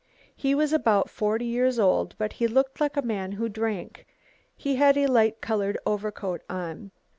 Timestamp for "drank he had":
3.47-4.97